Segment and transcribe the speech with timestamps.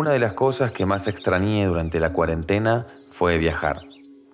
[0.00, 3.82] Una de las cosas que más extrañé durante la cuarentena fue viajar.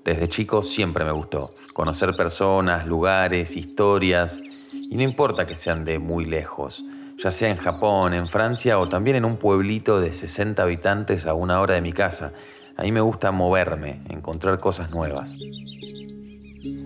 [0.05, 4.41] Desde chico siempre me gustó conocer personas, lugares, historias,
[4.73, 6.85] y no importa que sean de muy lejos,
[7.19, 11.35] ya sea en Japón, en Francia o también en un pueblito de 60 habitantes a
[11.35, 12.31] una hora de mi casa.
[12.77, 15.35] A mí me gusta moverme, encontrar cosas nuevas.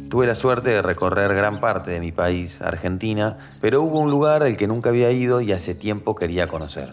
[0.08, 4.42] Tuve la suerte de recorrer gran parte de mi país, Argentina, pero hubo un lugar
[4.42, 6.88] al que nunca había ido y hace tiempo quería conocer.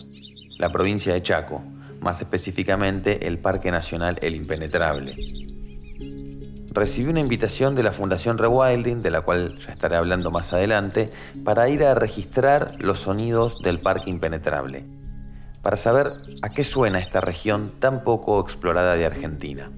[0.57, 1.61] La provincia de Chaco,
[2.01, 5.15] más específicamente el Parque Nacional El Impenetrable
[6.77, 11.11] recibí una invitación de la Fundación Rewilding, de la cual ya estaré hablando más adelante,
[11.43, 14.85] para ir a registrar los sonidos del Parque Impenetrable,
[15.63, 16.11] para saber
[16.43, 19.71] a qué suena esta región tan poco explorada de Argentina.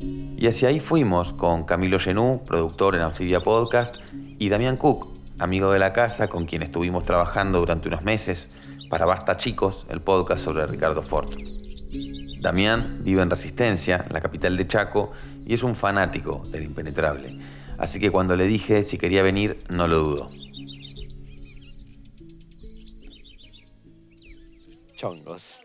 [0.00, 3.96] Y hacia ahí fuimos con Camilo Genú, productor en Amphibia Podcast,
[4.38, 8.54] y Damián Cook, amigo de la casa con quien estuvimos trabajando durante unos meses
[8.90, 11.32] para Basta Chicos, el podcast sobre Ricardo Ford.
[12.40, 15.12] Damián vive en Resistencia, la capital de Chaco,
[15.46, 17.38] y es un fanático del impenetrable.
[17.78, 20.26] Así que cuando le dije si quería venir, no lo dudo.
[24.96, 25.60] Chongos.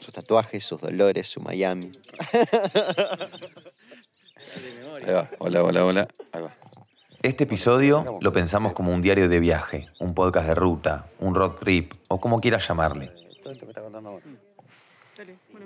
[0.00, 1.92] Sus tatuajes, sus dolores, su Miami.
[5.38, 6.08] Hola, hola, hola.
[7.24, 11.52] Este episodio lo pensamos como un diario de viaje, un podcast de ruta, un road
[11.52, 13.12] trip o como quieras llamarle.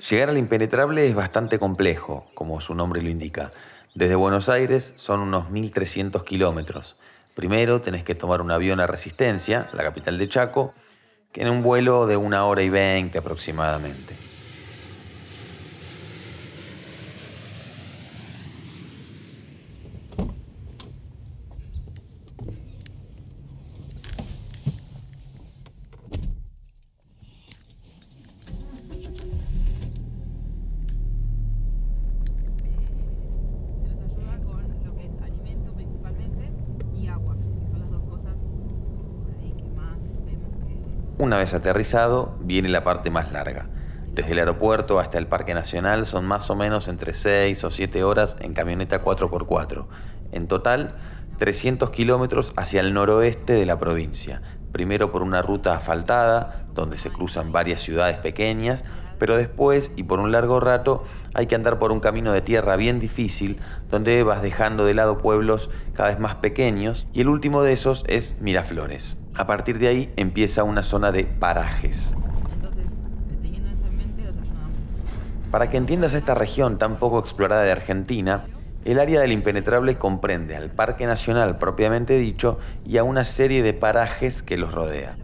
[0.08, 3.50] Llegar al impenetrable es bastante complejo, como su nombre lo indica.
[3.96, 6.94] Desde Buenos Aires son unos 1.300 kilómetros.
[7.34, 10.74] Primero tenés que tomar un avión a Resistencia, la capital de Chaco,
[11.32, 14.27] que en un vuelo de una hora y veinte aproximadamente.
[41.20, 43.66] Una vez aterrizado, viene la parte más larga.
[44.12, 48.04] Desde el aeropuerto hasta el Parque Nacional son más o menos entre 6 o 7
[48.04, 49.88] horas en camioneta 4x4.
[50.30, 50.94] En total,
[51.38, 54.42] 300 kilómetros hacia el noroeste de la provincia.
[54.70, 58.84] Primero por una ruta asfaltada, donde se cruzan varias ciudades pequeñas,
[59.18, 61.02] pero después y por un largo rato
[61.34, 63.58] hay que andar por un camino de tierra bien difícil,
[63.88, 68.04] donde vas dejando de lado pueblos cada vez más pequeños, y el último de esos
[68.06, 69.16] es Miraflores.
[69.38, 72.16] A partir de ahí empieza una zona de parajes.
[75.52, 78.46] Para que entiendas esta región tan poco explorada de Argentina,
[78.84, 83.74] el área del impenetrable comprende al Parque Nacional propiamente dicho y a una serie de
[83.74, 85.16] parajes que los rodea.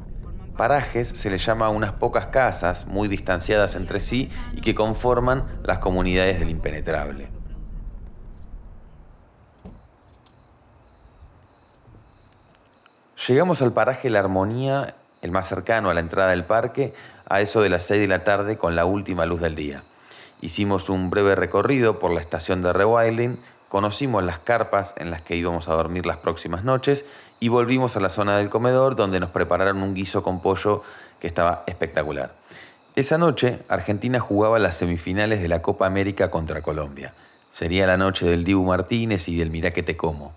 [0.57, 5.59] Parajes se le llama a unas pocas casas muy distanciadas entre sí y que conforman
[5.65, 7.34] las comunidades del impenetrable.
[13.27, 16.93] Llegamos al paraje La Armonía, el más cercano a la entrada del parque,
[17.27, 19.83] a eso de las 6 de la tarde con la última luz del día.
[20.43, 23.39] Hicimos un breve recorrido por la estación de Rewilding,
[23.71, 27.07] conocimos las carpas en las que íbamos a dormir las próximas noches
[27.41, 30.83] y volvimos a la zona del comedor donde nos prepararon un guiso con pollo
[31.19, 32.35] que estaba espectacular.
[32.95, 37.15] Esa noche, Argentina jugaba las semifinales de la Copa América contra Colombia.
[37.49, 40.35] Sería la noche del Dibu Martínez y del Mirá que te como.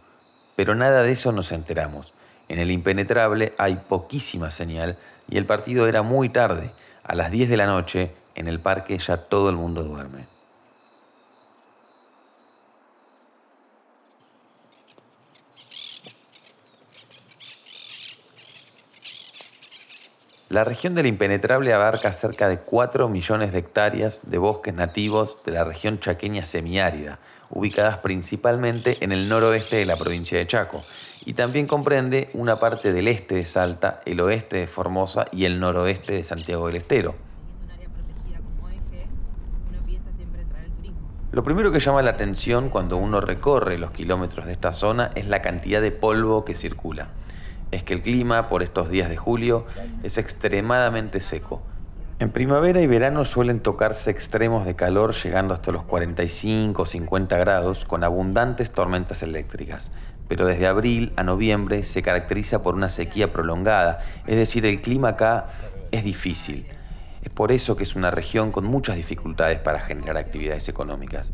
[0.56, 2.14] Pero nada de eso nos enteramos.
[2.50, 4.97] En el impenetrable hay poquísima señal
[5.30, 6.72] y el partido era muy tarde.
[7.03, 10.25] A las 10 de la noche, en el parque ya todo el mundo duerme.
[20.50, 25.52] La región del impenetrable abarca cerca de 4 millones de hectáreas de bosques nativos de
[25.52, 30.85] la región chaqueña semiárida, ubicadas principalmente en el noroeste de la provincia de Chaco,
[31.28, 35.59] y también comprende una parte del este de Salta, el oeste de Formosa y el
[35.59, 37.16] noroeste de Santiago del Estero.
[41.34, 45.28] Lo primero que llama la atención cuando uno recorre los kilómetros de esta zona es
[45.28, 47.09] la cantidad de polvo que circula.
[47.72, 49.66] Es que el clima por estos días de julio
[50.03, 51.62] es extremadamente seco.
[52.20, 57.38] En primavera y verano suelen tocarse extremos de calor llegando hasta los 45 o 50
[57.38, 59.91] grados con abundantes tormentas eléctricas
[60.28, 65.09] pero desde abril a noviembre se caracteriza por una sequía prolongada, es decir, el clima
[65.09, 65.47] acá
[65.91, 66.68] es difícil.
[67.24, 71.34] Es por eso que es una región con muchas dificultades para generar actividades económicas.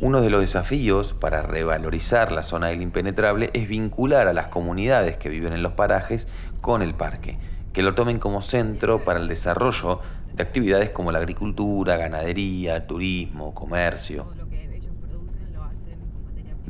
[0.00, 5.16] Uno de los desafíos para revalorizar la zona del impenetrable es vincular a las comunidades
[5.16, 6.28] que viven en los parajes
[6.60, 7.38] con el parque,
[7.72, 10.00] que lo tomen como centro para el desarrollo
[10.32, 14.41] de actividades como la agricultura, ganadería, turismo, comercio.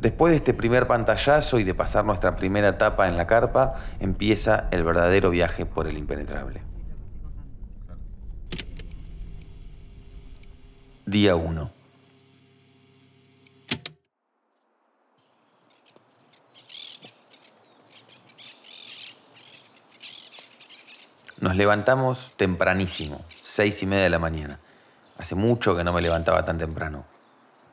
[0.03, 4.67] Después de este primer pantallazo y de pasar nuestra primera etapa en la carpa, empieza
[4.71, 6.61] el verdadero viaje por el impenetrable.
[11.05, 11.71] Día 1.
[21.39, 24.59] Nos levantamos tempranísimo, seis y media de la mañana.
[25.17, 27.12] Hace mucho que no me levantaba tan temprano.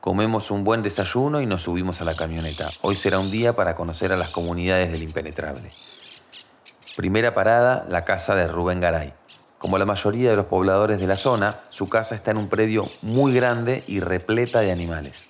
[0.01, 2.69] Comemos un buen desayuno y nos subimos a la camioneta.
[2.81, 5.71] Hoy será un día para conocer a las comunidades del impenetrable.
[6.95, 9.13] Primera parada, la casa de Rubén Garay.
[9.59, 12.89] Como la mayoría de los pobladores de la zona, su casa está en un predio
[13.03, 15.27] muy grande y repleta de animales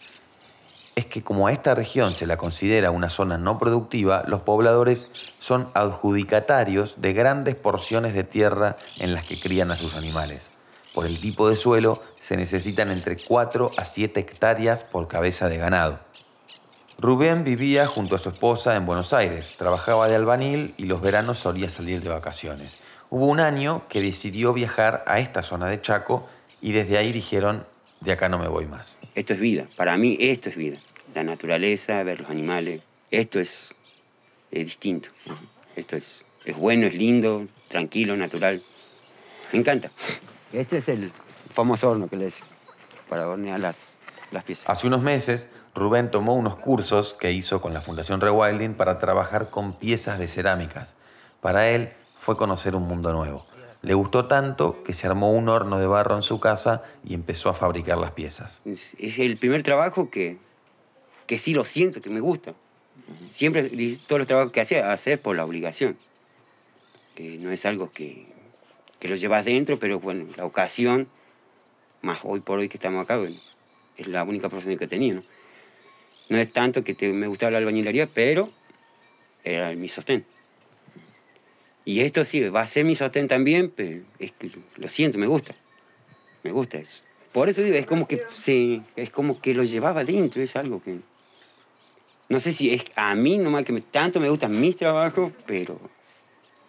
[0.96, 5.08] es que como a esta región se la considera una zona no productiva, los pobladores
[5.40, 10.52] son adjudicatarios de grandes porciones de tierra en las que crían a sus animales.
[10.94, 15.58] Por el tipo de suelo se necesitan entre 4 a 7 hectáreas por cabeza de
[15.58, 16.00] ganado.
[17.00, 21.40] Rubén vivía junto a su esposa en Buenos Aires, trabajaba de albanil y los veranos
[21.40, 22.84] solía salir de vacaciones.
[23.10, 26.28] Hubo un año que decidió viajar a esta zona de Chaco
[26.62, 27.66] y desde ahí dijeron,
[28.02, 29.00] de acá no me voy más.
[29.16, 30.78] Esto es vida, para mí esto es vida
[31.14, 32.82] la naturaleza, ver los animales.
[33.10, 33.74] Esto es,
[34.52, 35.10] distinto.
[35.76, 38.62] Esto es, es bueno, es lindo, tranquilo, natural.
[39.52, 39.92] Me encanta.
[40.54, 41.12] Este es el
[41.54, 42.46] famoso horno que le decía,
[43.10, 43.78] para hornear las,
[44.32, 44.66] las piezas.
[44.68, 49.50] Hace unos meses, Rubén tomó unos cursos que hizo con la Fundación Rewilding para trabajar
[49.50, 50.96] con piezas de cerámicas.
[51.40, 53.46] Para él fue conocer un mundo nuevo.
[53.82, 57.50] Le gustó tanto que se armó un horno de barro en su casa y empezó
[57.50, 58.62] a fabricar las piezas.
[58.66, 60.38] Es el primer trabajo que,
[61.26, 62.54] que sí lo siento, que me gusta.
[63.30, 63.70] Siempre,
[64.08, 65.98] todos los trabajos que hacía, hacer por la obligación.
[67.16, 68.28] Que no es algo que,
[69.02, 71.10] que lo llevas dentro, pero bueno, la ocasión,
[72.02, 73.20] más hoy por hoy que estamos acá,
[73.98, 75.24] es la única profesión que tenía, ¿no?
[76.30, 78.50] No es tanto que me gustaba la albañilería, pero
[79.44, 80.24] era mi sostén.
[81.84, 85.26] Y esto sí, va a ser mi sostén también, pero es que lo siento, me
[85.26, 85.56] gusta.
[86.44, 87.04] Me gusta eso.
[87.34, 90.82] Por eso digo, es como que, sí, es como que lo llevaba dentro, es algo
[90.82, 91.00] que
[92.30, 95.80] no sé si es a mí nomás que tanto me gustan mis trabajos, pero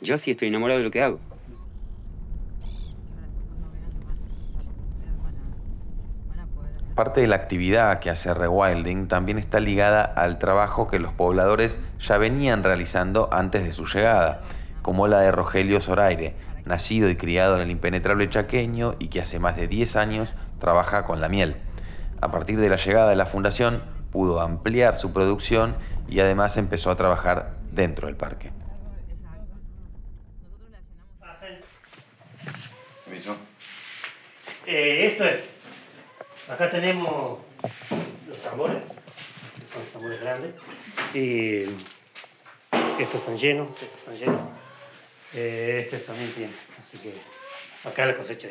[0.00, 1.20] yo sí estoy enamorado de lo que hago.
[7.02, 11.80] Parte de la actividad que hace Rewilding también está ligada al trabajo que los pobladores
[11.98, 14.42] ya venían realizando antes de su llegada,
[14.82, 19.40] como la de Rogelio Zoraire, nacido y criado en el impenetrable chaqueño y que hace
[19.40, 21.56] más de 10 años trabaja con la miel.
[22.20, 23.82] A partir de la llegada de la fundación,
[24.12, 25.74] pudo ampliar su producción
[26.08, 28.52] y además empezó a trabajar dentro del parque.
[34.64, 35.61] Eh, esto es,
[36.52, 37.38] acá tenemos
[38.28, 38.82] los tambores,
[39.72, 40.54] son tambores grandes,
[41.14, 41.62] y
[43.00, 44.40] estos están llenos, estos están llenos,
[45.34, 47.14] eh, estos también tienen, así que
[47.88, 48.48] acá la cosecha.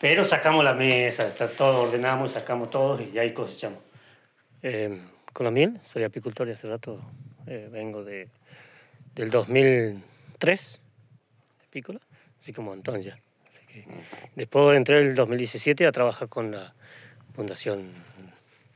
[0.00, 3.78] Pero sacamos la mesa, está todo, ordenamos, sacamos todo y ahí cosechamos.
[4.62, 5.00] Eh,
[5.32, 7.00] con la miel, soy apicultor y hace rato
[7.46, 8.28] eh, vengo de,
[9.14, 10.80] del 2003,
[11.68, 12.00] apícola,
[12.40, 13.16] así como montón ya.
[14.36, 16.74] Después entré en el 2017 a trabajar con la
[17.34, 17.92] fundación,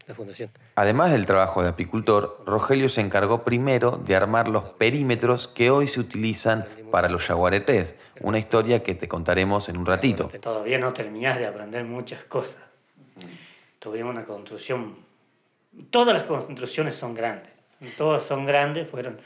[0.07, 0.51] la fundación.
[0.77, 5.89] Además del trabajo de apicultor, Rogelio se encargó primero de armar los perímetros que hoy
[5.89, 10.31] se utilizan para los yaguaretés, una historia que te contaremos en un ratito.
[10.41, 12.57] Todavía no terminás de aprender muchas cosas.
[13.79, 15.07] Tuvimos una construcción
[15.91, 17.51] todas las construcciones son grandes,
[17.97, 19.19] todas son grandes, fueron,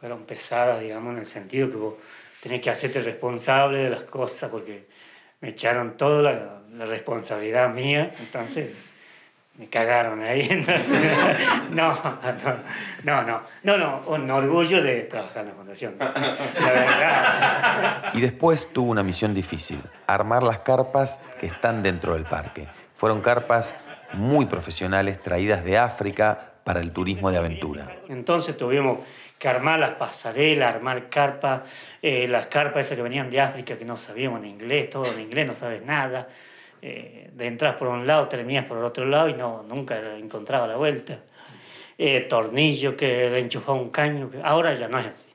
[0.00, 1.94] fueron pesadas, digamos, en el sentido que vos
[2.40, 4.86] tenés que hacerte responsable de las cosas, porque
[5.42, 8.70] me echaron toda la, responsabilidad mía, entonces
[9.58, 10.48] me cagaron ahí.
[11.70, 11.92] no,
[13.04, 15.94] no, no, no, no, un orgullo de trabajar en la fundación.
[15.98, 18.12] La verdad.
[18.14, 22.68] Y después tuvo una misión difícil, armar las carpas que están dentro del parque.
[22.94, 23.76] Fueron carpas
[24.14, 27.96] muy profesionales traídas de África para el turismo de aventura.
[28.08, 29.00] Entonces tuvimos
[29.42, 31.62] que armar las pasarelas, armar carpas,
[32.00, 35.18] eh, las carpas esas que venían de África que no sabíamos en inglés, todo en
[35.18, 36.28] inglés, no sabes nada.
[36.80, 40.68] Eh, de entrar por un lado, terminas por el otro lado y no, nunca encontraba
[40.68, 41.18] la vuelta.
[41.98, 45.26] Eh, tornillo que le enchufaba un caño, ahora ya no es así.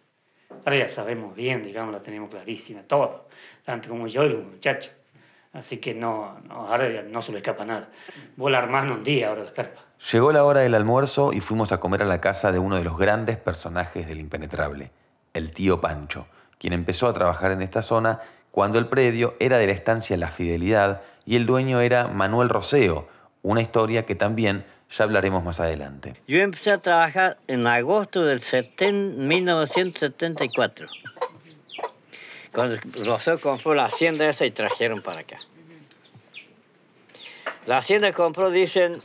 [0.63, 3.27] Ahora ya sabemos bien, digamos, la tenemos clarísima, todo,
[3.65, 4.93] tanto como yo y los muchachos.
[5.51, 7.89] Así que no, ahora no se le escapa nada.
[8.37, 9.86] Volar más en un día ahora la carpa.
[10.11, 12.83] Llegó la hora del almuerzo y fuimos a comer a la casa de uno de
[12.83, 14.91] los grandes personajes del impenetrable,
[15.33, 16.27] el tío Pancho,
[16.59, 18.19] quien empezó a trabajar en esta zona
[18.51, 23.09] cuando el predio era de la estancia La Fidelidad y el dueño era Manuel Roseo,
[23.41, 26.15] una historia que también ya hablaremos más adelante.
[26.27, 28.41] Yo empecé a trabajar en agosto del
[28.79, 30.87] 1974.
[32.53, 35.37] Cuando Roseo compró la hacienda esa y trajeron para acá.
[37.65, 39.01] La hacienda compró, dicen,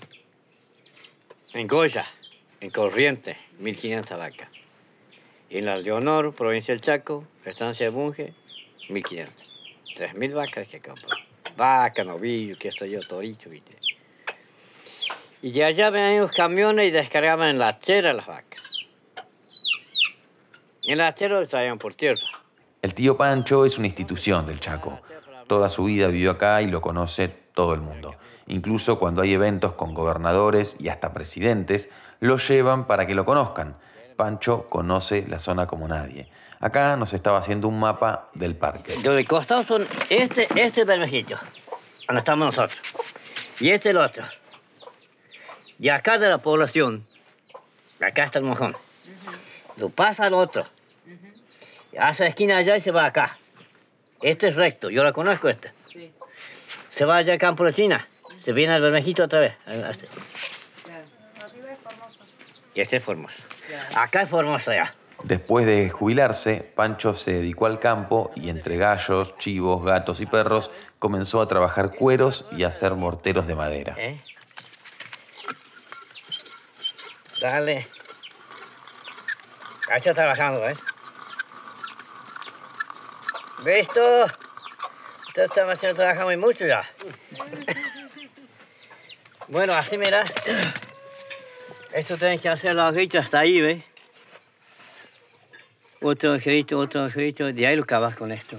[1.55, 2.07] en Goya,
[2.61, 4.49] en Corriente, 1500 vacas.
[5.51, 8.33] Y en la Leonor, provincia del Chaco, estancia de Bunge,
[8.89, 9.53] 1500.
[9.97, 11.11] 3000 vacas que compró.
[11.57, 13.77] Vaca, novillo, que esto yo, torito, ¿viste?
[15.43, 18.63] Y de allá venían los camiones y descargaban en la achera las vacas.
[20.85, 22.23] En la achera los traían por tierra.
[22.81, 25.01] El tío Pancho es una institución del Chaco.
[25.47, 28.15] Toda su vida vivió acá y lo conoce todo el mundo.
[28.47, 31.89] Incluso cuando hay eventos con gobernadores y hasta presidentes,
[32.21, 33.77] lo llevan para que lo conozcan.
[34.17, 36.29] Pancho conoce la zona como nadie.
[36.61, 38.97] Acá nos estaba haciendo un mapa del parque.
[38.97, 41.37] De costado son este, este bermejito,
[42.07, 42.79] donde estamos nosotros.
[43.59, 44.25] Y este el otro.
[45.79, 47.05] Y acá de la población,
[48.01, 48.77] acá está el mojón.
[49.77, 50.65] Lo pasa al otro.
[51.99, 53.39] Hace esquina allá y se va acá.
[54.21, 55.73] Este es recto, yo la conozco esta.
[56.95, 58.07] Se va allá a Campo de China,
[58.45, 59.55] se viene al bermejito otra vez.
[62.75, 63.35] Y este es Formoso.
[63.95, 64.95] Acá es Formoso ya.
[65.25, 70.71] Después de jubilarse, Pancho se dedicó al campo y entre gallos, chivos, gatos y perros
[70.99, 73.95] comenzó a trabajar cueros y a hacer morteros de madera.
[73.99, 74.21] ¿Eh?
[77.41, 77.87] Dale.
[79.91, 80.77] Ahí está trabajando, ¿eh?
[83.65, 84.27] ¿Visto?
[85.33, 86.83] Usted está haciendo trabajar muy mucho ya.
[89.49, 90.25] bueno, así mira.
[91.91, 93.83] Esto tienen que hacer la grita hasta ahí, ¿ves?
[96.03, 98.59] Otro agujerito, otro agujerito, de ahí lo cavas con esto.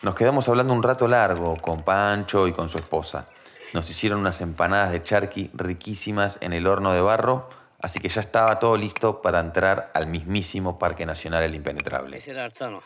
[0.00, 3.28] Nos quedamos hablando un rato largo con Pancho y con su esposa.
[3.74, 8.22] Nos hicieron unas empanadas de charqui riquísimas en el horno de barro, así que ya
[8.22, 12.16] estaba todo listo para entrar al mismísimo Parque Nacional El Impenetrable.
[12.16, 12.82] Ese era artano.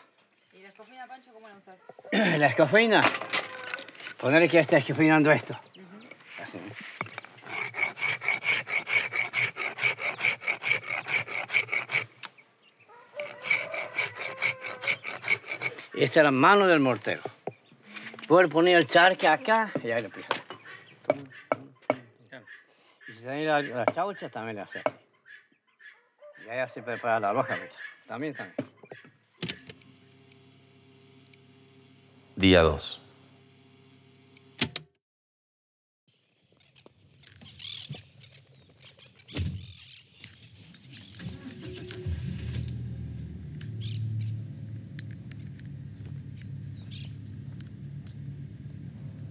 [2.11, 2.37] ¿Y la la?
[2.37, 3.01] La escofina.
[4.19, 5.57] Ponerle que ya está escofinando esto.
[6.41, 6.59] Así.
[15.93, 17.21] Esta es la mano del mortero.
[18.27, 20.27] Puedo poner el charque acá y ahí lo pisa.
[23.07, 24.81] Y si tiene la, la chaucha, también le hace.
[26.45, 27.55] Y ahí se prepara la roja.
[27.55, 27.71] pues.
[28.07, 28.55] También, también.
[32.43, 32.99] Día 2.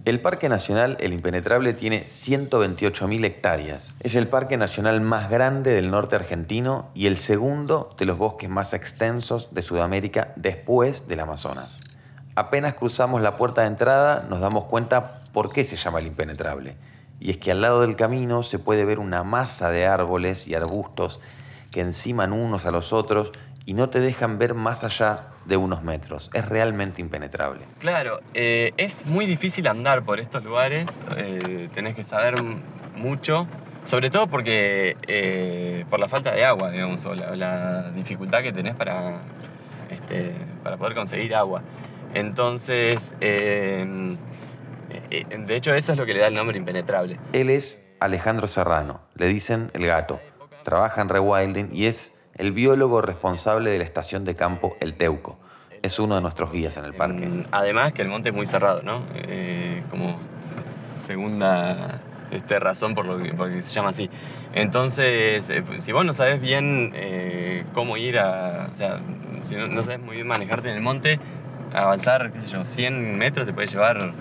[0.05, 3.95] El Parque Nacional El Impenetrable tiene 128.000 hectáreas.
[3.99, 8.49] Es el parque nacional más grande del norte argentino y el segundo de los bosques
[8.49, 11.79] más extensos de Sudamérica después del Amazonas.
[12.35, 16.75] Apenas cruzamos la puerta de entrada nos damos cuenta por qué se llama el impenetrable.
[17.19, 20.55] Y es que al lado del camino se puede ver una masa de árboles y
[20.55, 21.19] arbustos
[21.69, 23.31] que enciman unos a los otros
[23.67, 26.31] y no te dejan ver más allá de unos metros.
[26.33, 27.61] Es realmente impenetrable.
[27.79, 32.41] Claro, eh, es muy difícil andar por estos lugares, eh, tenés que saber
[32.95, 33.47] mucho,
[33.85, 38.51] sobre todo porque eh, por la falta de agua, digamos, o la, la dificultad que
[38.51, 39.19] tenés para,
[39.91, 41.61] este, para poder conseguir agua.
[42.13, 44.15] Entonces, eh,
[45.09, 47.19] eh, de hecho eso es lo que le da el nombre impenetrable.
[47.33, 50.19] Él es Alejandro Serrano, le dicen el gato.
[50.63, 55.39] Trabaja en Rewilding y es el biólogo responsable de la estación de campo El Teuco.
[55.81, 57.27] Es uno de nuestros guías en el parque.
[57.27, 59.03] Mm, Además que el monte es muy cerrado, ¿no?
[59.15, 60.17] Eh, como
[60.95, 61.99] segunda
[62.31, 64.09] este, razón por lo que, por lo que se llama así.
[64.53, 68.69] Entonces, eh, si vos no sabes bien eh, cómo ir a...
[68.71, 68.99] O sea,
[69.43, 71.19] si no, no sabes muy bien manejarte en el monte,
[71.73, 74.13] avanzar, qué sé yo, 100 metros te puede llevar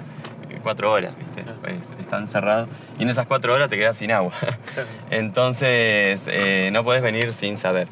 [0.62, 1.44] 4 horas, ¿viste?
[1.60, 2.68] Pues, están cerrados.
[2.98, 4.32] Y en esas 4 horas te quedas sin agua.
[5.10, 7.88] Entonces, eh, no podés venir sin saber.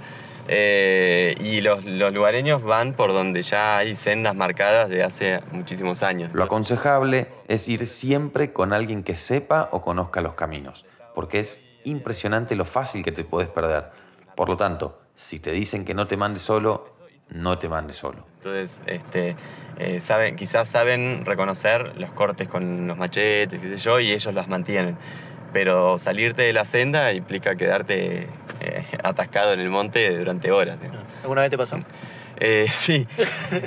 [0.48, 6.02] Eh, y los, los lugareños van por donde ya hay sendas marcadas de hace muchísimos
[6.02, 6.30] años.
[6.32, 11.62] Lo aconsejable es ir siempre con alguien que sepa o conozca los caminos, porque es
[11.84, 13.90] impresionante lo fácil que te puedes perder.
[14.34, 16.88] Por lo tanto, si te dicen que no te mandes solo,
[17.30, 18.26] no te mandes solo.
[18.38, 19.36] Entonces, este,
[19.78, 24.34] eh, saben, quizás saben reconocer los cortes con los machetes, qué sé yo, y ellos
[24.34, 24.96] las mantienen.
[25.52, 28.28] Pero salirte de la senda implica quedarte
[28.60, 30.78] eh, atascado en el monte durante horas.
[30.80, 30.98] ¿no?
[31.22, 31.78] ¿Alguna vez te pasó?
[32.42, 33.06] Eh, sí,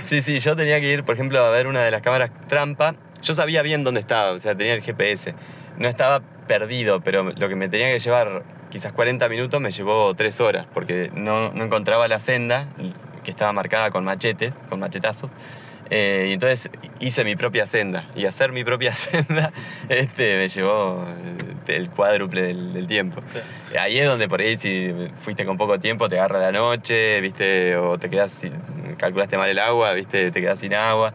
[0.01, 2.95] sí, sí, yo tenía que ir, por ejemplo, a ver una de las cámaras trampa.
[3.21, 5.35] Yo sabía bien dónde estaba, o sea, tenía el GPS.
[5.77, 8.41] No estaba perdido, pero lo que me tenía que llevar
[8.71, 12.67] quizás 40 minutos me llevó 3 horas, porque no, no encontraba la senda
[13.23, 15.31] que estaba marcada con machetes, con machetazos.
[15.89, 18.09] Eh, y entonces hice mi propia senda.
[18.15, 19.51] Y hacer mi propia senda
[19.89, 21.03] este, me llevó
[21.67, 23.21] eh, el cuádruple del, del tiempo.
[23.79, 27.77] Ahí es donde por ahí si fuiste con poco tiempo te agarra la noche, ¿viste?
[27.77, 28.41] O te quedas,
[28.97, 30.31] calculaste mal el agua, ¿viste?
[30.31, 31.13] Te quedas sin agua.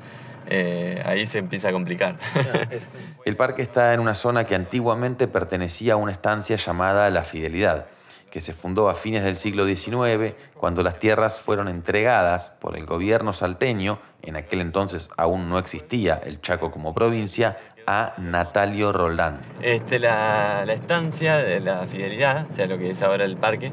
[0.50, 2.16] Eh, ahí se empieza a complicar.
[3.24, 7.86] El parque está en una zona que antiguamente pertenecía a una estancia llamada La Fidelidad,
[8.30, 12.86] que se fundó a fines del siglo XIX, cuando las tierras fueron entregadas por el
[12.86, 19.40] gobierno salteño, en aquel entonces aún no existía el Chaco como provincia, a Natalio Roldán.
[19.62, 23.72] Este, la, la estancia de la Fidelidad, o sea, lo que es ahora el parque,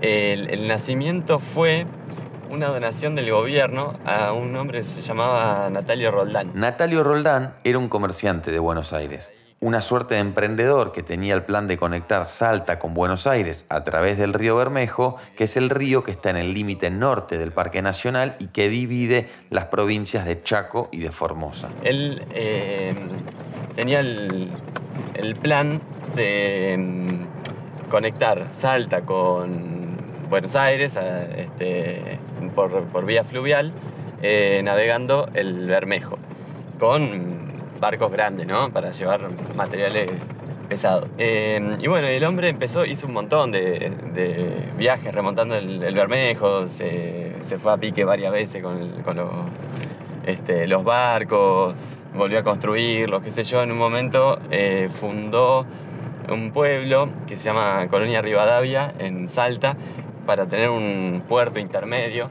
[0.00, 1.84] el, el nacimiento fue
[2.50, 6.52] una donación del gobierno a un hombre que se llamaba Natalio Roldán.
[6.54, 11.42] Natalio Roldán era un comerciante de Buenos Aires, una suerte de emprendedor que tenía el
[11.42, 15.68] plan de conectar Salta con Buenos Aires a través del río Bermejo, que es el
[15.68, 20.26] río que está en el límite norte del Parque Nacional y que divide las provincias
[20.26, 21.70] de Chaco y de Formosa.
[21.82, 22.94] Él eh,
[23.74, 24.52] tenía el,
[25.42, 25.80] plan
[26.14, 29.96] de mm, conectar Salta con
[30.30, 30.96] Buenos Aires
[31.36, 32.20] este,
[32.54, 33.72] por, por vía fluvial,
[34.22, 36.16] eh, navegando el Bermejo,
[36.78, 37.47] con
[37.80, 38.70] barcos grandes, ¿no?
[38.70, 40.10] Para llevar materiales
[40.68, 41.08] pesados.
[41.18, 43.92] Eh, y bueno, el hombre empezó, hizo un montón de,
[44.76, 48.92] viajes remontando el, Bermejo, se, fue a pique varias veces con,
[50.26, 51.74] este, los barcos,
[52.14, 53.62] volvió a construirlos, qué sé yo.
[53.62, 55.66] En un momento eh, fundó
[56.30, 59.76] un pueblo que se llama Colonia Rivadavia, en Salta,
[60.26, 62.28] para tener un puerto intermedio,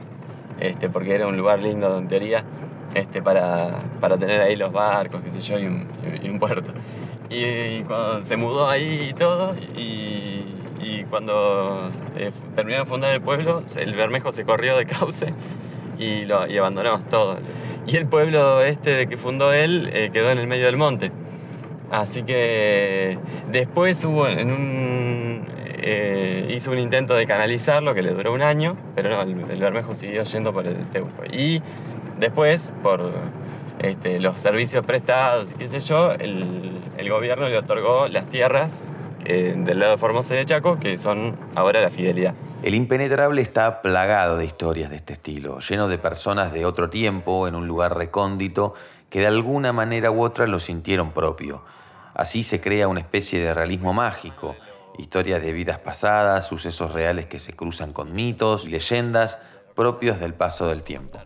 [0.60, 2.44] este, porque era un lugar lindo en teoría,
[2.98, 6.72] este, para, para tener ahí los barcos, qué sé yo, y un, puerto.
[7.30, 10.44] Y, cuando se mudó ahí y todo, y,
[11.10, 15.32] cuando eh, terminó de fundar el pueblo, el Bermejo se corrió de cauce
[15.98, 17.38] y, lo, y abandonó todo.
[17.86, 21.10] Y el pueblo este que fundó él eh, quedó en el medio del monte.
[21.90, 23.18] Así que
[23.50, 25.46] después hubo un,
[25.80, 29.60] eh, hizo un intento de canalizarlo que le duró un año, pero no, el, el
[29.60, 31.24] Bermejo siguió yendo por el Teuco.
[31.32, 31.62] Y
[32.18, 33.12] después, por
[33.78, 36.74] este, los servicios prestados y qué sé yo, el,
[37.08, 38.70] gobierno le otorgó las tierras
[39.24, 42.34] eh, del lado de Formosa de Chaco, que son ahora la Fidelidad.
[42.62, 47.48] El impenetrable está plagado de historias de este estilo, lleno de personas de otro tiempo,
[47.48, 48.74] en un lugar recóndito,
[49.08, 51.64] que de alguna manera u otra lo sintieron propio.
[52.14, 54.54] Así se crea una especie de realismo mágico,
[54.98, 59.38] historias de vidas pasadas, sucesos reales que se cruzan con mitos y leyendas
[59.74, 61.20] propios del paso del tiempo.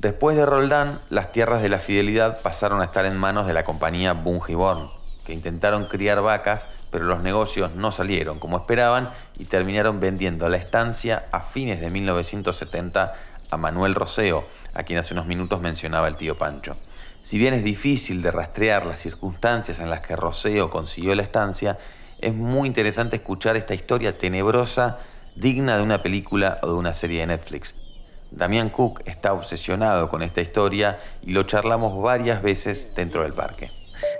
[0.00, 3.64] Después de Roldán, las tierras de la fidelidad pasaron a estar en manos de la
[3.64, 4.90] compañía Bungiborn,
[5.26, 10.56] que intentaron criar vacas, pero los negocios no salieron como esperaban y terminaron vendiendo la
[10.56, 13.14] estancia a fines de 1970
[13.50, 16.76] a Manuel Roseo, a quien hace unos minutos mencionaba el tío Pancho.
[17.20, 21.76] Si bien es difícil de rastrear las circunstancias en las que Roseo consiguió la estancia,
[22.20, 25.00] es muy interesante escuchar esta historia tenebrosa,
[25.34, 27.87] digna de una película o de una serie de Netflix.
[28.30, 33.70] Damián Cook está obsesionado con esta historia y lo charlamos varias veces dentro del parque.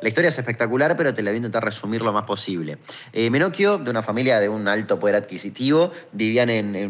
[0.01, 2.79] La historia es espectacular, pero te la voy a intentar resumir lo más posible.
[3.13, 6.49] Eh, Menocchio, de una familia de un alto poder adquisitivo, vivían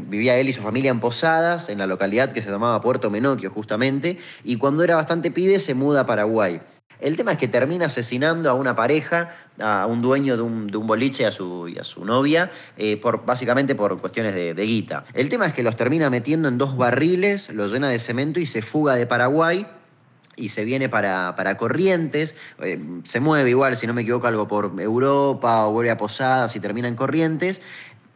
[0.09, 3.51] vivía él y su familia en Posadas, en la localidad que se llamaba Puerto Menocchio,
[3.51, 6.61] justamente, y cuando era bastante pibe se muda a Paraguay.
[7.01, 11.23] El tema es que termina asesinando a una pareja, a un dueño de un, boliche
[11.23, 15.05] y a su, novia, eh, básicamente por cuestiones de, guita.
[15.15, 18.47] El tema es que los termina metiendo en dos barriles, los llena de cemento y
[18.47, 19.67] se fuga de Paraguay
[20.37, 24.47] y se viene para, para Corrientes, eh, se mueve igual, si no me equivoco, algo
[24.47, 27.61] por Europa o vuelve a Posadas y termina en Corrientes,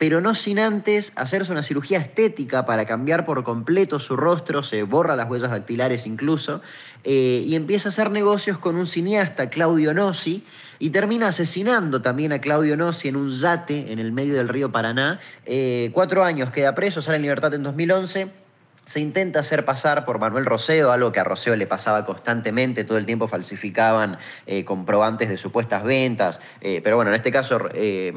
[0.02, 4.82] pero no sin antes hacerse una cirugía estética para cambiar por completo su rostro, se
[4.82, 6.60] borra las huellas dactilares incluso,
[7.04, 10.44] eh, y empieza a hacer negocios con un cineasta, Claudio Nossi,
[10.80, 14.72] y termina asesinando también a Claudio Nossi en un yate en el medio del río
[14.72, 15.20] Paraná.
[15.46, 18.41] Eh, cuatro años queda preso, sale en libertad en 2011
[18.84, 22.98] se intenta hacer pasar por Manuel Roseo, algo que a Roseo le pasaba constantemente, todo
[22.98, 28.12] el tiempo falsificaban eh, comprobantes de supuestas ventas, eh, pero bueno, en este caso eh,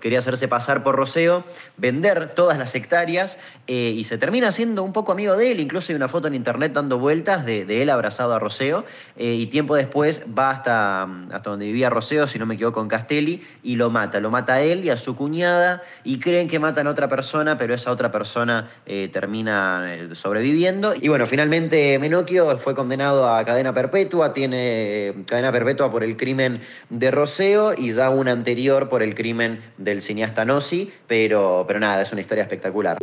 [0.00, 1.44] quería hacerse pasar por Roseo,
[1.76, 5.96] vender todas las hectáreas y se termina siendo un poco amigo de él, incluso hay
[5.96, 8.84] una foto en internet dando vueltas de, él abrazado a Roseo,
[9.16, 13.44] y tiempo después va hasta, hasta donde vivía Roseo, si no me equivoco, con Castelli,
[13.64, 16.86] y lo mata, lo mata a él y a su cuñada, y creen que matan
[16.86, 18.68] a otra persona, pero esa otra persona
[19.12, 20.94] termina sobreviviendo.
[20.94, 26.16] Y bueno, finalmente Menocchio fue condenado a cadena perpetua, tiene eh, cadena perpetua por el
[26.16, 31.80] crimen de Roseo y ya una anterior por el crimen del cineasta Nossi, pero, pero
[31.80, 32.98] nada, es una historia espectacular.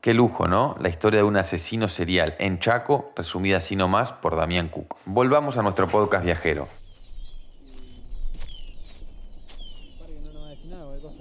[0.00, 0.76] Qué lujo, ¿no?
[0.80, 4.96] La historia de un asesino serial en Chaco, resumida así nomás por Damián Cook.
[5.06, 6.68] Volvamos a nuestro podcast viajero.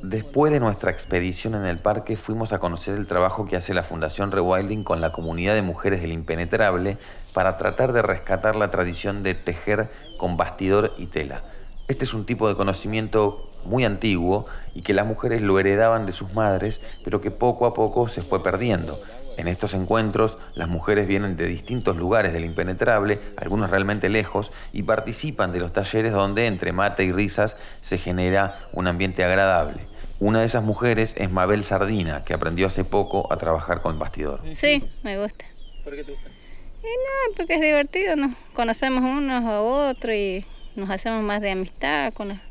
[0.03, 3.83] Después de nuestra expedición en el parque fuimos a conocer el trabajo que hace la
[3.83, 6.97] Fundación Rewilding con la comunidad de mujeres del impenetrable
[7.31, 11.41] para tratar de rescatar la tradición de tejer con bastidor y tela.
[11.87, 16.11] Este es un tipo de conocimiento muy antiguo y que las mujeres lo heredaban de
[16.11, 18.99] sus madres, pero que poco a poco se fue perdiendo.
[19.37, 24.83] En estos encuentros, las mujeres vienen de distintos lugares del impenetrable, algunos realmente lejos, y
[24.83, 29.92] participan de los talleres donde entre mate y risas se genera un ambiente agradable.
[30.23, 34.39] Una de esas mujeres es Mabel Sardina, que aprendió hace poco a trabajar con bastidor.
[34.55, 35.43] Sí, me gusta.
[35.83, 36.29] ¿Por qué te gusta?
[36.29, 41.51] Y no, porque es divertido, nos conocemos unos a otros y nos hacemos más de
[41.51, 42.41] amistad con, la,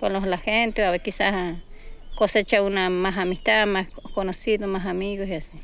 [0.00, 1.56] con la gente, a ver quizás
[2.16, 5.60] cosecha una más amistad, más conocidos, más amigos y así.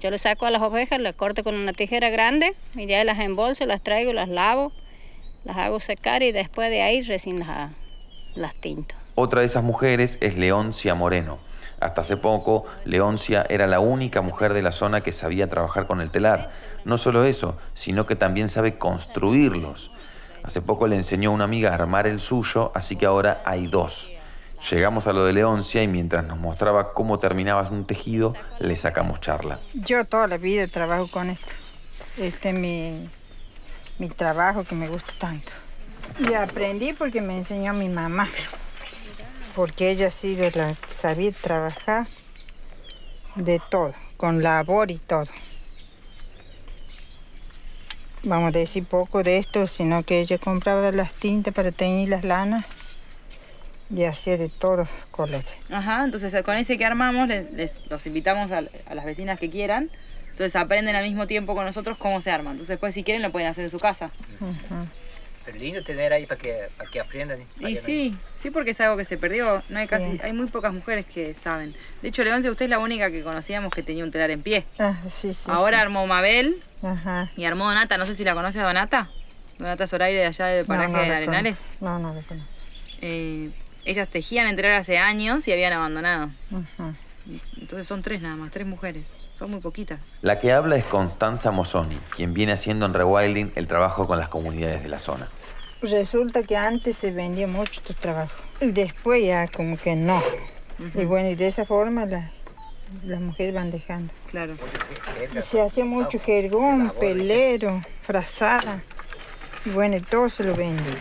[0.00, 3.18] Yo le saco a las ovejas, las corto con una tijera grande y ya las
[3.18, 4.72] embolso, las traigo, las lavo,
[5.42, 7.72] las hago secar y después de ahí recién las,
[8.36, 8.94] las tinto.
[9.14, 11.38] Otra de esas mujeres es Leoncia Moreno.
[11.80, 16.00] Hasta hace poco, Leoncia era la única mujer de la zona que sabía trabajar con
[16.00, 16.50] el telar.
[16.84, 19.90] No solo eso, sino que también sabe construirlos.
[20.42, 23.66] Hace poco le enseñó a una amiga a armar el suyo, así que ahora hay
[23.66, 24.10] dos.
[24.70, 29.20] Llegamos a lo de Leoncia y mientras nos mostraba cómo terminabas un tejido, le sacamos
[29.20, 29.60] charla.
[29.74, 31.52] Yo toda la vida trabajo con esto.
[32.16, 33.10] Este es mi,
[33.98, 35.52] mi trabajo que me gusta tanto.
[36.18, 38.28] Y aprendí porque me enseñó mi mamá
[39.56, 42.06] porque ella sí la sabía trabajar
[43.36, 45.24] de todo, con labor y todo.
[48.22, 52.22] Vamos a decir poco de esto, sino que ella compraba las tintas para teñir las
[52.22, 52.66] lanas
[53.88, 55.30] y hacía de todo con.
[55.70, 59.88] Ajá, entonces con ese que armamos les, los invitamos a, las vecinas que quieran.
[60.32, 62.50] Entonces aprenden al mismo tiempo con nosotros cómo se arma.
[62.50, 64.10] Entonces después si quieren lo pueden hacer en su casa.
[65.46, 67.38] Pero lindo tener ahí para que, para que aprendan.
[67.60, 69.62] Y sí, sí porque es algo que se perdió.
[69.68, 71.74] No hay casi, hay muy pocas mujeres que saben.
[72.02, 74.64] De hecho, Leoncia, usted es la única que conocíamos que tenía un telar en pie.
[74.80, 75.48] Ah, sí, sí.
[75.48, 76.60] Ahora armó Mabel
[77.36, 77.96] y armó Donata.
[77.96, 79.08] No sé si la conoce a Donata.
[79.58, 81.56] Donata Zoraire de allá del paraje de Arenales.
[81.80, 82.34] No, no conozco.
[83.00, 83.50] Eh,
[83.84, 86.30] ellas tejían en telar hace años y habían abandonado.
[87.56, 89.04] Entonces son tres nada más, tres mujeres.
[89.38, 90.00] Son muy poquitas.
[90.22, 94.28] La que habla es Constanza Mosoni, quien viene haciendo en Rewilding el trabajo con las
[94.28, 95.28] comunidades de la zona.
[95.82, 98.34] Resulta que antes se vendía mucho tu trabajo.
[98.60, 100.22] Después ya como que no.
[100.94, 102.06] Y bueno, y de esa forma
[103.04, 104.12] las mujeres van dejando.
[104.30, 104.54] Claro.
[105.42, 108.82] se hacía mucho jergón, pelero, frazada.
[109.64, 111.00] Y bueno, todo se lo vendía.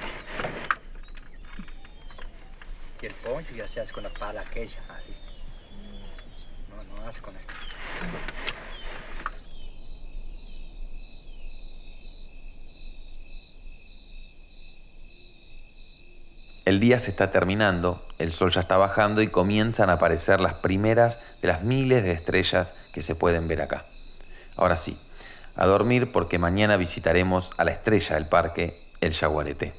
[3.01, 5.13] Y el poncho ya se hace con la pala aquella, así.
[6.69, 7.53] No, no hace con esto.
[16.65, 20.55] El día se está terminando, el sol ya está bajando y comienzan a aparecer las
[20.55, 23.85] primeras de las miles de estrellas que se pueden ver acá.
[24.55, 24.97] Ahora sí,
[25.55, 29.75] a dormir porque mañana visitaremos a la estrella del parque, el Yaguareté.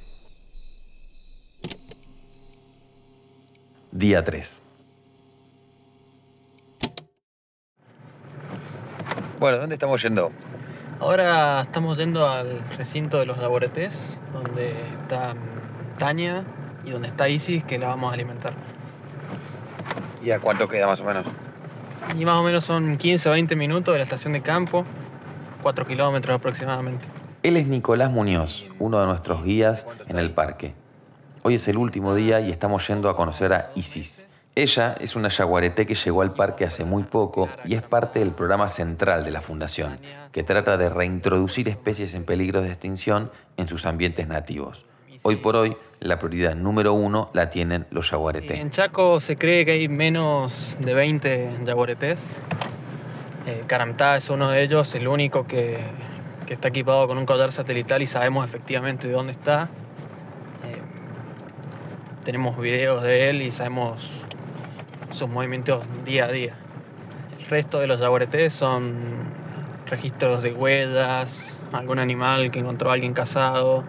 [3.91, 4.63] Día 3.
[9.41, 10.31] Bueno, ¿dónde estamos yendo?
[11.01, 13.99] Ahora estamos yendo al recinto de los Yaguaretés,
[14.33, 14.71] donde
[15.03, 15.35] está
[15.99, 16.45] Tania,
[16.87, 18.55] y donde está Isis que la vamos a alimentar.
[20.25, 21.27] ¿Y a cuánto queda más o menos?
[22.17, 24.85] Y más o menos son 15 o 20 minutos de la estación de campo,
[25.63, 27.07] 4 kilómetros aproximadamente.
[27.43, 30.75] Él es Nicolás Muñoz, uno de nuestros guías en el parque.
[31.43, 34.27] Hoy es el último día y estamos yendo a conocer a Isis.
[34.55, 38.31] Ella es una yaguareté que llegó al parque hace muy poco y es parte del
[38.31, 40.01] programa central de la Fundación,
[40.33, 44.87] que trata de reintroducir especies en peligro de extinción en sus ambientes nativos.
[45.23, 48.59] Hoy por hoy, la prioridad número uno la tienen los yaguaretés.
[48.59, 52.19] En Chaco se cree que hay menos de 20 yaguaretés.
[53.47, 55.79] Eh, Caramtá es uno de ellos, el único que,
[56.47, 59.69] que está equipado con un collar satelital y sabemos efectivamente dónde está.
[60.65, 60.81] Eh,
[62.25, 64.11] tenemos videos de él y sabemos
[65.13, 66.55] sus movimientos día a día.
[67.39, 68.95] El resto de los yaguaretés son
[69.87, 73.85] registros de huellas, algún animal que encontró alguien casado,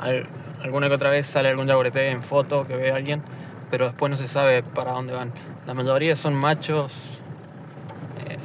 [0.00, 0.28] al-
[0.62, 3.22] alguna que otra vez sale algún yaguareté en foto que ve a alguien,
[3.70, 5.32] pero después no se sabe para dónde van.
[5.66, 6.92] La mayoría son machos
[8.26, 8.38] eh,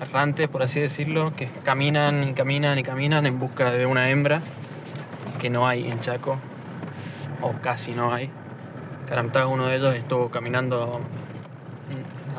[0.00, 4.42] errantes, por así decirlo, que caminan y caminan y caminan en busca de una hembra
[5.38, 6.38] que no hay en Chaco,
[7.42, 8.30] o casi no hay.
[9.08, 11.00] Caramtá uno de ellos, estuvo caminando,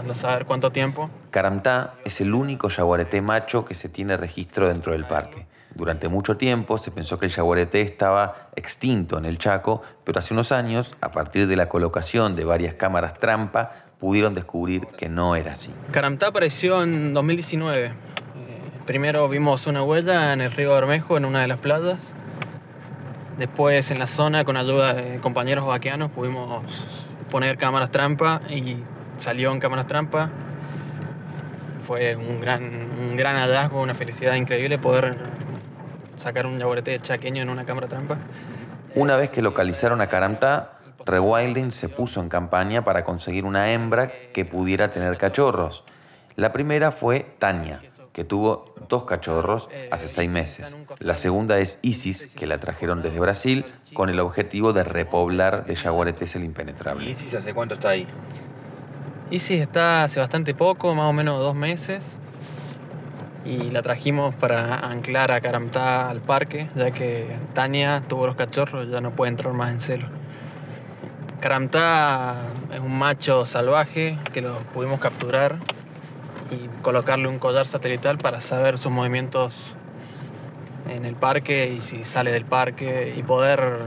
[0.05, 4.67] mm, a saber cuánto tiempo, Caramtá es el único yaguareté macho que se tiene registro
[4.67, 5.45] dentro del parque.
[5.77, 10.33] Durante mucho tiempo se pensó que el yaguareté estaba extinto en el Chaco, pero hace
[10.33, 15.35] unos años, a partir de la colocación de varias cámaras trampa, pudieron descubrir que no
[15.35, 15.71] era así.
[15.91, 17.85] Caramtá apareció en 2019.
[17.85, 17.91] Eh,
[18.87, 21.99] primero vimos una huella en el río Bermejo, en una de las playas.
[23.37, 26.63] Después en la zona, con ayuda de compañeros vaqueanos, pudimos
[27.29, 28.77] poner cámaras trampa y
[29.17, 30.31] salió en cámaras trampa.
[31.85, 35.15] Fue un gran, un gran hallazgo, una felicidad increíble poder
[36.27, 38.17] sacar un yaguareté chaqueño en una cámara trampa.
[38.95, 44.11] Una vez que localizaron a Caramtá, Rewilding se puso en campaña para conseguir una hembra
[44.33, 45.85] que pudiera tener cachorros.
[46.35, 50.77] La primera fue Tania, que tuvo dos cachorros hace seis meses.
[50.99, 55.77] La segunda es Isis, que la trajeron desde Brasil con el objetivo de repoblar de
[55.77, 57.09] jaguaretes el impenetrable.
[57.09, 58.05] ¿Isis hace cuánto está ahí?
[59.31, 62.03] Isis está hace bastante poco, más o menos dos meses.
[63.47, 68.89] Y la trajimos para anclar a Caramtá al parque, ya que Tania tuvo los cachorros
[68.89, 70.07] ya no puede entrar más en celo.
[71.39, 72.35] Caramtá
[72.73, 75.59] es un macho salvaje que lo pudimos capturar
[76.51, 79.55] y colocarle un collar satelital para saber sus movimientos
[80.89, 83.79] en el parque y si sale del parque y poder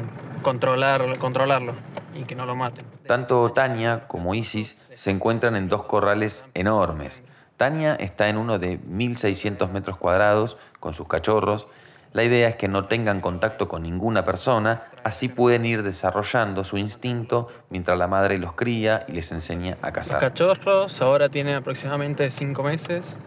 [0.43, 1.75] controlar, controlarlo
[2.15, 2.85] y que no lo maten.
[3.07, 7.23] Tanto Tania como Isis se encuentran en dos corrales enormes.
[7.61, 11.69] Tania está en uno de 1.600 metros cuadrados con sus cachorros.
[12.15, 16.79] La idea es que no tengan contacto con ninguna persona, así pueden ir desarrollando su
[16.79, 20.21] instinto mientras la madre los cría y les enseña a Los cazar.
[20.21, 23.19] cachorros ahora tienen aproximadamente 5 meses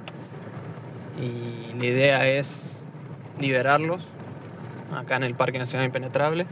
[1.22, 2.76] y la idea es
[3.40, 4.02] liberarlos
[4.96, 6.48] acá en el Parque Nacional Impenetrable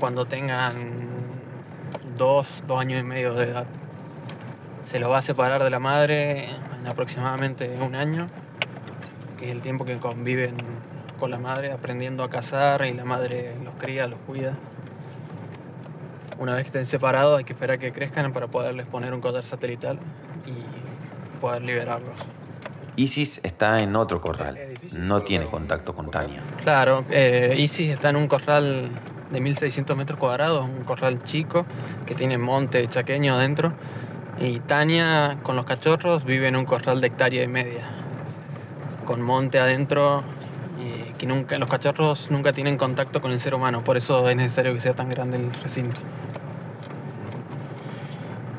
[0.00, 0.74] cuando tengan
[2.16, 3.66] dos, dos años y medio de edad.
[4.88, 8.26] Se los va a separar de la madre en aproximadamente un año,
[9.38, 10.56] que es el tiempo que conviven
[11.20, 14.54] con la madre aprendiendo a cazar y la madre los cría, los cuida.
[16.38, 19.44] Una vez que estén separados hay que esperar que crezcan para poderles poner un collar
[19.44, 19.98] satelital
[20.46, 22.18] y poder liberarlos.
[22.96, 24.56] Isis está en otro corral,
[24.94, 26.42] no tiene contacto con Tania.
[26.62, 28.88] Claro, eh, Isis está en un corral
[29.30, 31.66] de 1600 metros cuadrados, un corral chico
[32.06, 33.74] que tiene monte chaqueño adentro.
[34.40, 37.82] Y Tania con los cachorros vive en un corral de hectárea y media,
[39.04, 40.22] con monte adentro
[40.80, 44.36] y que nunca, los cachorros nunca tienen contacto con el ser humano, por eso es
[44.36, 46.00] necesario que sea tan grande el recinto.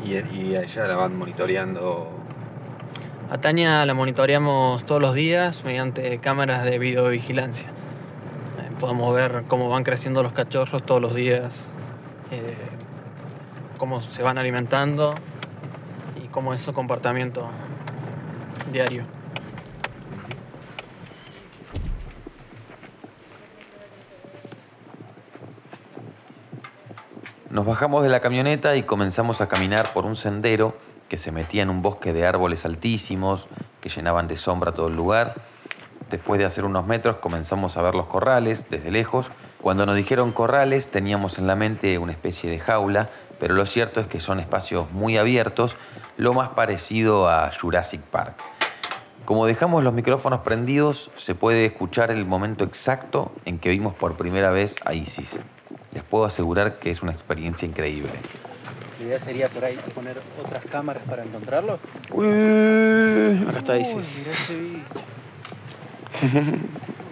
[0.04, 2.10] Y, y a ella la van monitoreando.
[3.32, 7.68] A Tania la monitoreamos todos los días mediante cámaras de videovigilancia.
[7.68, 11.70] Eh, podemos ver cómo van creciendo los cachorros todos los días,
[12.32, 12.56] eh,
[13.78, 15.16] cómo se van alimentando
[16.32, 17.50] cómo es su comportamiento
[18.72, 19.06] diario.
[27.50, 30.78] Nos bajamos de la camioneta y comenzamos a caminar por un sendero
[31.10, 33.48] que se metía en un bosque de árboles altísimos
[33.82, 35.34] que llenaban de sombra todo el lugar.
[36.12, 39.32] Después de hacer unos metros comenzamos a ver los corrales desde lejos.
[39.62, 44.00] Cuando nos dijeron corrales teníamos en la mente una especie de jaula, pero lo cierto
[44.02, 45.78] es que son espacios muy abiertos,
[46.18, 48.36] lo más parecido a Jurassic Park.
[49.26, 54.18] Como dejamos los micrófonos prendidos, se puede escuchar el momento exacto en que vimos por
[54.18, 55.40] primera vez a Isis.
[55.94, 58.12] Les puedo asegurar que es una experiencia increíble.
[59.00, 61.80] La idea sería por ahí poner otras cámaras para encontrarlo.
[63.48, 63.96] Acá está Isis.
[64.18, 64.84] Mira ese bicho.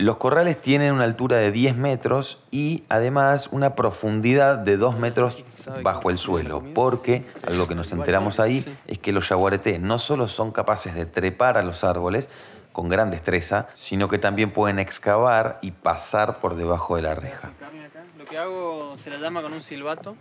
[0.00, 5.44] Los corrales tienen una altura de 10 metros y además una profundidad de 2 metros
[5.82, 10.26] bajo el suelo, porque algo que nos enteramos ahí es que los yaguaretés no solo
[10.26, 12.30] son capaces de trepar a los árboles
[12.72, 17.50] con gran destreza, sino que también pueden excavar y pasar por debajo de la reja.
[18.16, 20.16] Lo que hago se la llama con un silbato.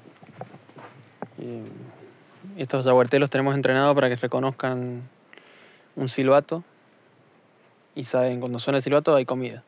[1.37, 5.03] Y estos yaguartés los tenemos entrenados para que reconozcan
[5.95, 6.65] un silbato
[7.95, 9.63] y saben, cuando suena el silbato hay comida.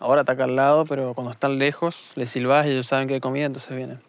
[0.00, 3.14] Ahora está acá al lado, pero cuando están lejos, les silbas y ellos saben que
[3.14, 4.00] hay comida, entonces vienen.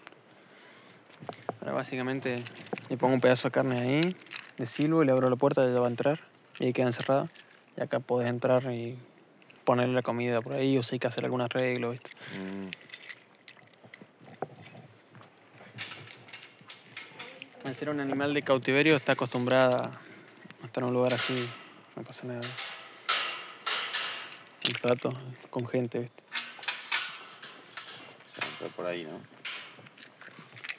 [1.60, 2.43] Ahora básicamente
[2.89, 4.15] le pongo un pedazo de carne ahí,
[4.58, 6.19] le silbo y le abro la puerta y ella va a entrar
[6.60, 7.28] y ahí queda encerrada.
[7.75, 8.99] Y acá podés entrar y
[9.65, 12.12] ponerle la comida por ahí o si hay que hacer algún arreglo, ¿viste?
[17.65, 19.99] Al ser un animal de cautiverio está acostumbrada
[20.62, 21.49] a estar en un lugar así,
[21.95, 22.41] no pasa nada.
[24.82, 25.12] Rato
[25.49, 26.23] con gente, ¿viste?
[28.75, 29.19] por ahí, ¿no?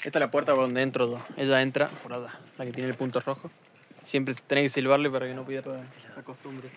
[0.05, 1.21] Esta es la puerta por donde entro yo.
[1.37, 3.51] Ella entra por allá, la que tiene el punto rojo.
[4.03, 5.85] Siempre tenés que silbarle para que no pierda
[6.17, 6.71] la costumbre.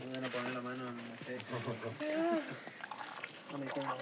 [0.00, 1.44] Pueden poner la mano en el techo.
[3.52, 3.94] No me como.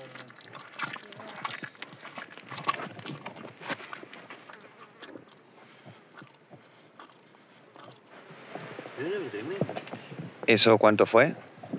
[10.54, 11.34] ¿Eso cuánto fue?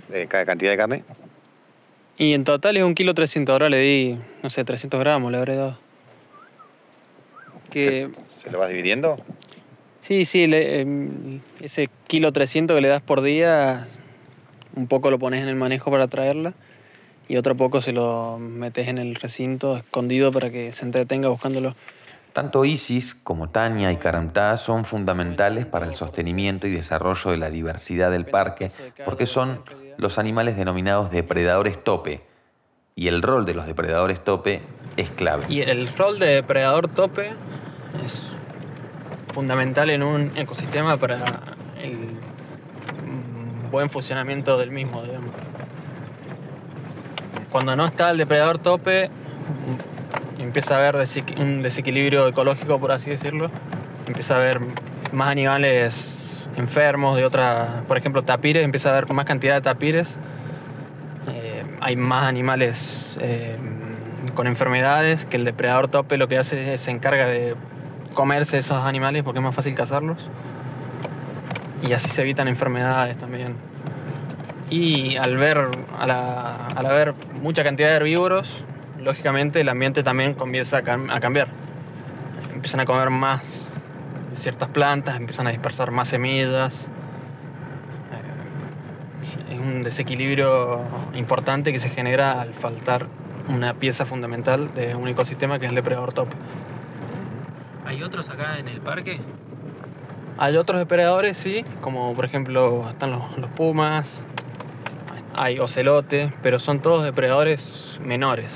[0.10, 1.04] ¿De cada cantidad de carne?
[2.18, 3.54] Y en total es un kilo 300.
[3.54, 5.80] Ahora le di, no sé, 300 gramos le habré dado.
[7.72, 9.18] Que, ¿Se lo vas dividiendo?
[10.02, 13.88] sí, sí, le- em, ese kilo 300 que le das por día,
[14.76, 16.54] un poco lo pones en el manejo para traerla
[17.30, 21.76] y otro poco se lo metes en el recinto escondido para que se entretenga buscándolo.
[22.36, 27.50] Tanto Isis como Tania y Karamtá son fundamentales para el sostenimiento y desarrollo de la
[27.50, 28.72] diversidad del parque
[29.06, 29.62] porque son
[29.96, 32.26] los animales denominados depredadores tope.
[32.94, 34.62] Y el rol de los depredadores tope
[34.98, 35.46] es clave.
[35.48, 37.32] Y el rol de depredador tope
[38.04, 38.22] es
[39.34, 41.24] fundamental en un ecosistema para
[41.82, 42.20] el
[43.72, 45.32] buen funcionamiento del mismo, digamos.
[47.50, 49.10] Cuando no está el depredador tope,
[50.38, 53.50] empieza a haber un desequilibrio ecológico, por así decirlo.
[54.08, 54.60] Empieza a haber
[55.12, 56.16] más animales
[56.58, 60.16] enfermos de otra, por ejemplo, tapires, empieza a haber más cantidad de tapires.
[61.28, 63.58] Eh, hay más animales eh,
[64.34, 67.56] con enfermedades que el depredador tope lo que hace es se encarga de
[68.14, 70.30] comerse esos animales porque es más fácil cazarlos.
[71.88, 73.56] Y así se evitan enfermedades también.
[74.70, 75.70] Y al ver,
[76.00, 78.64] al, mucha cantidad de herbívoros,
[79.06, 81.48] lógicamente el ambiente también comienza a, cam- a cambiar.
[82.54, 83.70] Empiezan a comer más
[84.32, 86.88] de ciertas plantas, empiezan a dispersar más semillas.
[88.12, 90.82] Eh, Es un desequilibrio
[91.14, 93.06] importante que se genera al faltar
[93.48, 96.28] una pieza fundamental de un ecosistema que es el depredador top.
[97.86, 99.20] ¿Hay otros acá en el parque?
[100.38, 104.10] Hay otros depredadores, sí, como por ejemplo están los, los pumas,
[105.36, 108.48] hay ocelotes, pero son todos depredadores menores.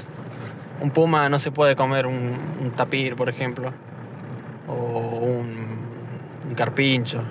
[0.82, 3.74] Un puma no se puede comer un, tapir, por ejemplo,
[4.68, 5.56] o un,
[6.48, 7.22] un carpincho.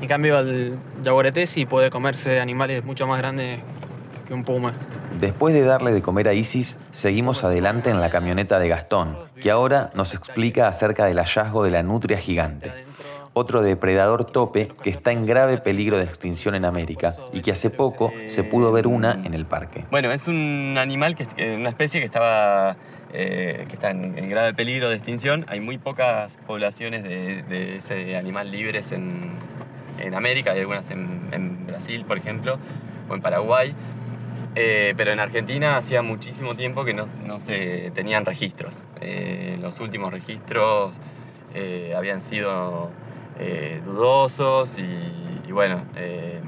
[0.00, 3.60] En cambio, el yaguareté sí puede comerse animales mucho más grandes
[4.26, 4.74] que un puma.
[5.18, 9.50] Después de darle de comer a Isis, seguimos adelante en la camioneta de Gastón, que
[9.50, 12.72] ahora nos explica acerca del hallazgo de la nutria gigante,
[13.38, 17.70] otro depredador tope que está en grave peligro de extinción en América y que hace
[17.70, 19.84] poco se pudo ver una en el parque.
[19.90, 22.76] Bueno, es un animal, que, una especie que estaba
[23.12, 25.46] eh, que está en, grave peligro de extinción.
[25.48, 29.32] Hay muy pocas poblaciones de, ese animal libres en,
[29.98, 32.58] en América, hay algunas en, en Brasil, por ejemplo,
[33.08, 33.74] o en Paraguay.
[34.56, 37.06] Eh, pero en Argentina hacía muchísimo tiempo que no,
[37.40, 38.82] se tenían registros.
[39.00, 40.96] Eh, los últimos registros
[41.96, 42.90] habían sido
[43.38, 46.40] eh, dudosos y, bueno, eh,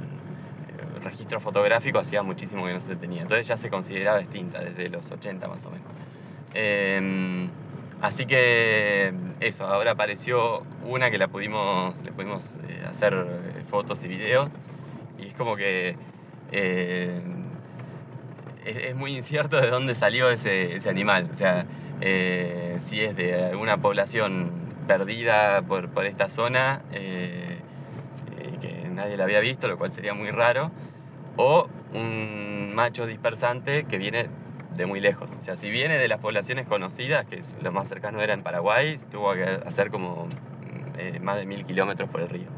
[1.02, 3.22] registro fotográfico hacía muchísimo que no se tenía.
[3.22, 5.86] Entonces ya se consideraba extinta desde los 80 más o menos.
[6.54, 7.48] Eh,
[8.00, 14.02] así que eso, ahora apareció una que la pudimos, le pudimos eh, hacer eh, fotos
[14.04, 14.48] y videos
[15.18, 15.96] y es como que
[16.52, 17.22] es,
[18.96, 21.28] muy incierto de dónde salió ese, animal.
[21.30, 21.66] O sea,
[22.78, 24.50] si es de alguna población
[24.90, 27.58] perdida por, por esta zona eh,
[28.40, 30.72] eh, que nadie la había visto, lo cual sería muy raro,
[31.36, 34.26] o un macho dispersante que viene
[34.74, 35.30] de muy lejos.
[35.38, 38.42] O sea, si viene de las poblaciones conocidas, que es- lo más cercano era en
[38.42, 40.26] Paraguay, tuvo que hacer como
[40.98, 42.48] eh, más de mil kilómetros por el río.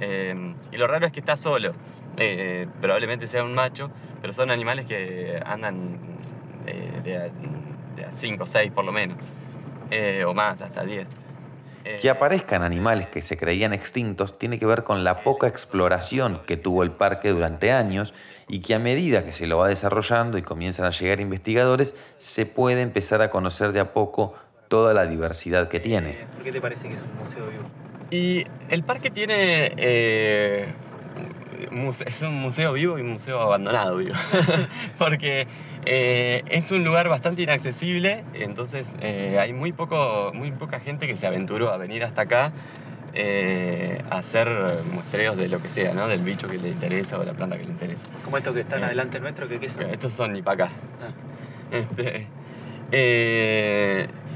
[0.00, 1.72] Eh, y lo raro es que está solo.
[2.18, 5.98] Eh, probablemente sea un macho, pero son animales que andan
[6.64, 7.16] de,
[8.06, 9.18] a, 5 o 6 por lo menos,
[10.24, 11.23] o más, hasta 10.
[12.00, 16.56] Que aparezcan animales que se creían extintos tiene que ver con la poca exploración que
[16.56, 18.14] tuvo el parque durante años
[18.48, 22.46] y que a medida que se lo va desarrollando y comienzan a llegar investigadores, se
[22.46, 24.34] puede empezar a conocer de a poco
[24.68, 26.26] toda la diversidad que tiene.
[26.34, 27.64] ¿Por qué te parece que es un museo vivo?
[28.10, 29.72] Y el parque tiene...
[29.76, 30.72] eh,
[32.06, 34.14] es un museo vivo y un museo abandonado vivo.
[34.98, 35.46] Porque
[35.86, 41.16] eh, es un lugar bastante inaccesible, entonces eh, hay muy, poco, muy poca gente que
[41.16, 42.52] se aventuró a venir hasta acá
[43.12, 44.48] eh, a hacer
[44.92, 46.08] muestreos de lo que sea, ¿no?
[46.08, 48.06] Del bicho que le interesa o la planta que le interesa.
[48.24, 49.88] Como estos que están adelante nuestro, que qué son?
[49.90, 50.74] Estos son ni para acá.
[51.70, 52.26] Este,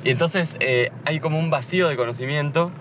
[0.04, 0.56] y entonces
[1.04, 2.72] hay como un vacío de conocimiento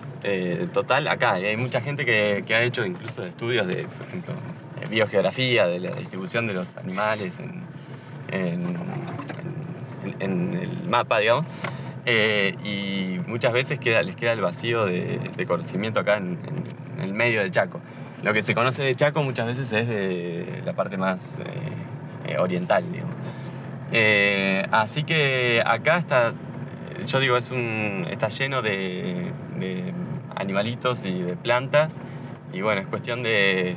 [0.72, 1.38] total acá.
[1.40, 4.34] Y hay mucha gente que, que ha hecho incluso estudios de, por ejemplo,
[4.90, 7.77] biogeografía, de la distribución de los animales en,
[8.28, 8.76] en-
[10.20, 11.46] el mapa, digamos.
[12.06, 16.38] Eh, y muchas veces queda, les queda el vacío de, conocimiento acá en,
[17.00, 17.80] el medio del Chaco.
[18.22, 22.38] Lo que se conoce de Chaco muchas veces es de la parte más eh, eh,
[22.38, 23.14] oriental, digamos.
[23.92, 26.32] Eh, así que acá está,
[27.06, 29.32] yo digo, es un, está lleno de,
[30.34, 31.92] animalitos y de plantas.
[32.52, 33.76] Y bueno, es cuestión de,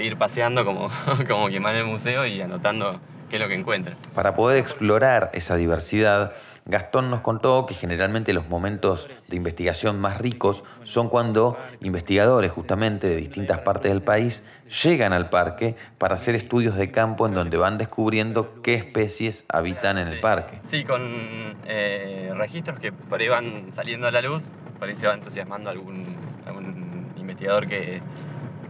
[0.00, 0.90] ir paseando como,
[1.28, 3.00] como quien en el museo y anotando
[3.32, 3.96] qué es lo que encuentra.
[4.14, 6.34] Para poder explorar esa diversidad,
[6.66, 13.08] Gastón nos contó que generalmente los momentos de investigación más ricos son cuando investigadores justamente
[13.08, 14.44] de distintas partes del país
[14.84, 19.96] llegan al parque para hacer estudios de campo en donde van descubriendo qué especies habitan
[19.96, 20.60] en el parque.
[20.64, 24.44] Sí, con eh, registros que por ahí van saliendo a la luz,
[24.78, 26.04] por ahí se va entusiasmando algún,
[26.44, 28.02] algún investigador que,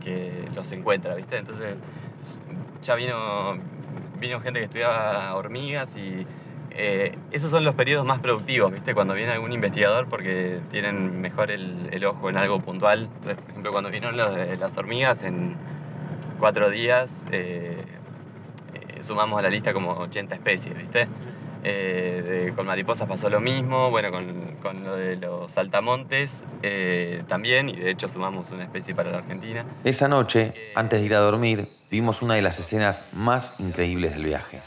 [0.01, 1.37] que los encuentra, ¿viste?
[1.37, 1.75] Entonces
[2.83, 3.59] ya vino,
[4.23, 6.27] vino gente que estudiaba hormigas y
[6.71, 8.95] eh, esos son los periodos más productivos, ¿viste?
[8.95, 13.11] Cuando viene algún investigador porque tienen mejor el, ojo en algo puntual.
[13.17, 15.57] Entonces, por ejemplo, cuando vinieron las hormigas, en
[16.39, 17.85] cuatro días eh,
[18.75, 21.09] eh, sumamos a la lista como 80 especies, ¿viste?
[21.65, 27.69] Eh, con mariposas pasó lo mismo, bueno, con, con lo de los saltamontes eh, también,
[27.69, 29.65] y de hecho sumamos una especie para la Argentina.
[29.85, 34.25] Esa noche, antes de ir a dormir, vimos una de las escenas más increíbles del
[34.25, 34.61] viaje.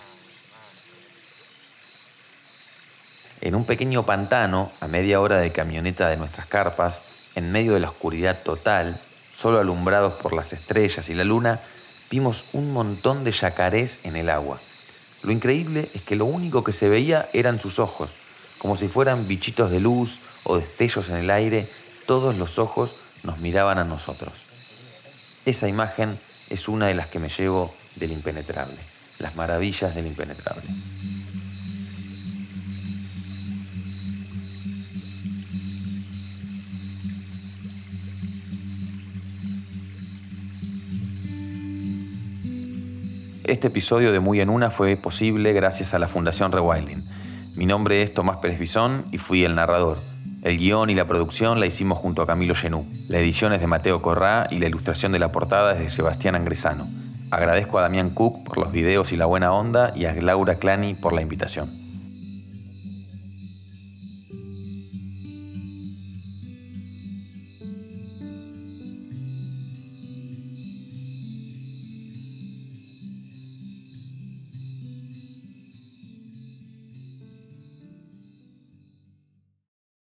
[3.42, 7.02] En un pequeño pantano, a media hora de camioneta de nuestras carpas,
[7.36, 11.60] en medio de la oscuridad total, solo alumbrados por las estrellas y la luna,
[12.10, 14.62] vimos un montón de yacarés en el agua.
[15.26, 18.16] Lo increíble es que lo único que se veía eran sus ojos,
[18.60, 21.68] como si fueran bichitos de luz o destellos en el aire,
[22.06, 24.34] todos los ojos nos miraban a nosotros.
[25.44, 28.78] Esa imagen es una de las que me llevo del impenetrable,
[29.18, 30.70] las maravillas del impenetrable.
[43.48, 47.06] Este episodio de Muy en Una fue posible gracias a la Fundación Rewilding.
[47.54, 50.00] Mi nombre es Tomás Pérez Bisón y fui el narrador.
[50.42, 52.88] El guion y la producción la hicimos junto a Camilo Genú.
[53.08, 56.34] La edición es de Mateo Corrá y la ilustración de la portada es de Sebastián
[56.34, 56.88] Angresano.
[57.30, 60.96] Agradezco a Damián Cook por los videos y la buena onda y a Laura Clani
[60.96, 61.85] por la invitación.